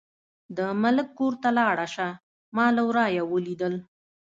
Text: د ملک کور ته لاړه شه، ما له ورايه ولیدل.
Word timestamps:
د 0.57 0.59
ملک 0.81 1.07
کور 1.19 1.33
ته 1.43 1.49
لاړه 1.59 1.87
شه، 1.93 2.09
ما 2.55 2.65
له 2.75 2.81
ورايه 2.87 3.23
ولیدل. 3.33 3.73